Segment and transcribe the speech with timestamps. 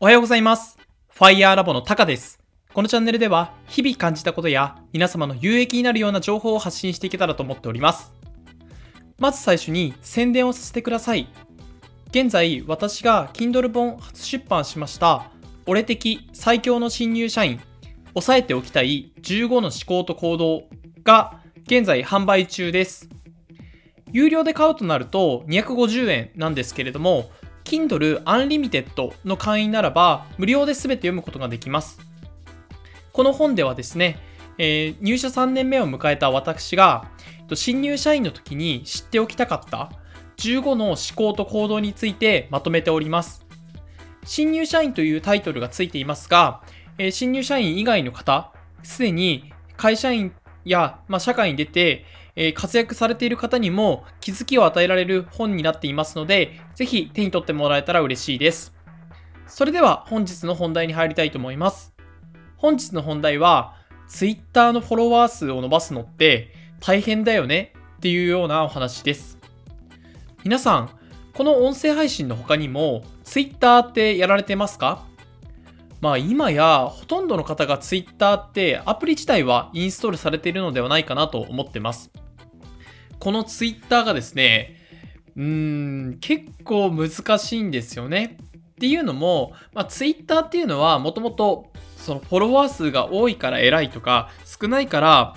[0.00, 0.78] おはようございます。
[1.08, 2.38] ファイヤーラボのタカです。
[2.72, 8.12] このチャンネルでは、日々感じたことや、皆様の有益になるような情報を発信していけたらと思っております。
[9.18, 11.26] まず最初に宣伝をさせてください。
[12.10, 15.32] 現在、私が Kindle 本初出版しました、
[15.66, 17.60] 俺的最強の新入社員、
[18.14, 20.62] 押さえておきたい15の思考と行動
[21.02, 23.08] が現在販売中です。
[24.12, 27.32] 有料で買うとなると250円なんですけれども、
[27.68, 32.00] Kindle Unlimited の会員ならば無料で全て読むことができます。
[33.12, 34.18] この本ではですね、
[34.56, 37.10] えー入社3年目を迎えた私が、
[37.54, 39.90] 新入社員の時に知っておきたかった
[40.38, 43.44] 15の思考と行動についてまとめております。
[44.24, 46.62] 新入社員というタイトルがついていますが、
[46.96, 50.32] え新入社員以外の方、すでに会社員
[50.64, 52.06] や、まあ、社会に出て、
[52.40, 58.72] えー活躍されている方にも気づきを与えられる本になっていますので、ぜひ手に取ってもらえたら嬉しいです。
[59.48, 61.92] それでは本日の本題に入りたいと思います。
[62.56, 63.74] 本日の本題は、
[64.08, 69.36] Twitter のフォロワー数を伸ばすのって大変だよねっていうようなお話です。
[70.44, 70.90] 皆さん、
[71.34, 75.04] この音声配信の他にも Twitter ってやられてますか？
[76.00, 82.12] まあ今やほとんどの方が Twitter ってアプリ自体はインストールされているのではないかなと思ってます。
[83.18, 84.76] この Twitter がですね、
[85.36, 85.44] うー
[86.16, 88.38] ん、結構難しいんですよね。
[88.78, 95.34] っていうのも、まあ、Twitter っていうのはもともとそのフォロワー数が多いから偉いとか少ないから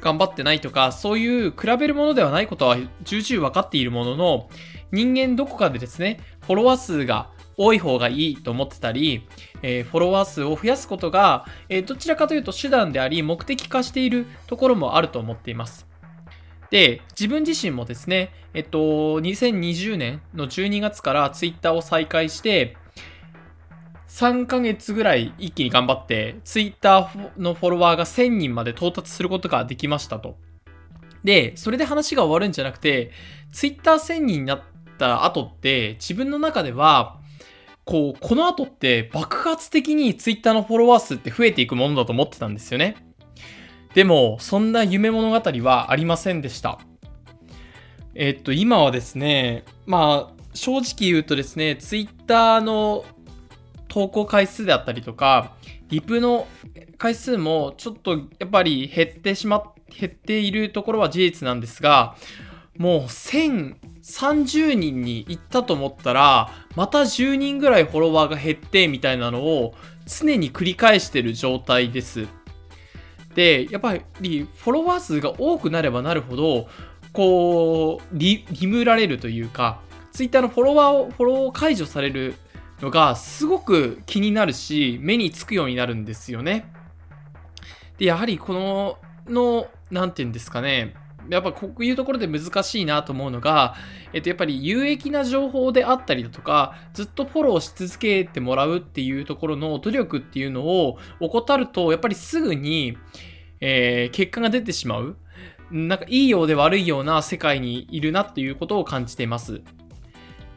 [0.00, 4.48] 頑張ってないとかそういう比べるものではないことは重々分かっているものの
[4.90, 9.26] 人間どこかでですねフォロワー数が多い方がいいと思ってたり、
[9.62, 15.88] えーフォロワー数を増やすことが、えーどちらかというと手段であり目的化しているところもあると思っています。
[16.70, 22.76] で、自分自身もですね、えっと、2020年の12月からツイッターを再開して、
[24.08, 30.36] 3ヶ月ぐらい一気に頑張って、ツイッターのフォロワーが1000人まで到達することができましたと。
[31.24, 33.12] で、それで話が終わるんじゃなくて、
[33.52, 34.62] ツイッター1000人になっ
[34.98, 37.18] た後って、自分の中では、
[37.84, 43.07] こう、この後って爆発的にツイッターのフォロワー数って増えていくものだと思ってたんですよね。
[43.98, 46.78] でも、そんな夢物語はありませんでした。
[48.14, 53.04] えっと、今はですね、まあ、正直言うとですね、ツイッターの
[53.88, 55.56] 投稿回数であったりとか、
[55.88, 56.46] リプの
[56.96, 62.14] 回数もちょっとやっぱり減ってしまっ、減っているところは事実なんですが、
[62.76, 69.74] もう1030人に行ったと思ったら、また10人ぐらいフォロワーが減ってみたいなのを
[70.06, 72.28] 常に繰り返してる状態です。
[73.38, 76.66] で、やっぱりフォロワー数が多くなればなるほど、
[77.12, 82.34] こう、リ、リムられるというか、Twitter のフォロワーを、フォローを解除される
[82.80, 86.72] のがすごく気になるし、目につくようになるんですよね。
[87.96, 88.98] で、やはりこの、
[89.28, 90.96] の、何て言うんですかね、
[91.28, 93.74] やっぱこういうところで難しいなと思うのが、
[94.12, 102.96] えっと、やっぱり有益な情報であったりだとか、ずっとフォローし続けてもらうっていうところの努力っていうのを怠ると、やっぱりすぐに、
[103.60, 105.16] えー結果が出てしまう。
[105.70, 109.60] なんかいいようで悪いような世界にいるなっていうことを感じています。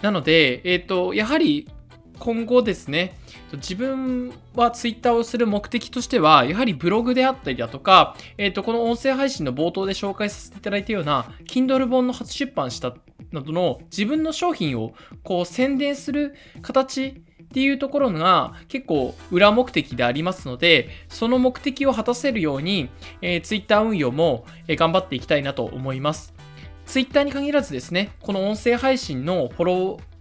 [0.00, 1.68] なので、えっ、と、やはり
[2.18, 3.16] 今後ですね、
[3.54, 12.94] 自分はツイッターをする目的としては、やはりブログであったりだとか、えっ、と、この音声配信の冒頭で紹介させていただいたような、Kindle 本の初出版した
[13.32, 14.94] などの自分の商品を
[15.24, 22.88] こう宣伝する形っていうところが結構裏目的でありますので、その目的を果たせるように、
[23.20, 26.32] えー、Twitter 運用も、え頑張っていきたいなと思います。
[26.86, 30.13] Twitter に限らずですね、この音声配信のフォロー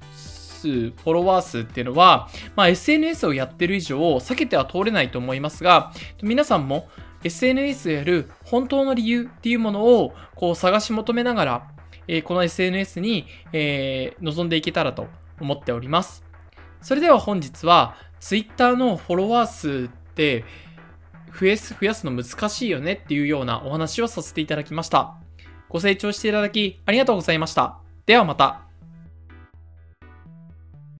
[0.63, 5.91] 数、フォロワー数っていうのは、まあ、SNS をやってる以上避けては通れないと思いますが、
[6.21, 6.87] 皆さんも
[7.23, 11.67] SNS をやる本当の理由っていうものをこう探し求めながら、
[12.07, 15.07] えーこの SNS に、えー臨んでいけたらと
[15.39, 16.23] 思っております。
[16.81, 20.43] それでは本日は Twitter のフォロワー数って
[21.39, 25.15] 増やす増やすの難しいよねっていうようなお話をさせていただきました。
[25.69, 27.79] ご清聴していただきありがとうございました。
[28.05, 28.72] ではまた。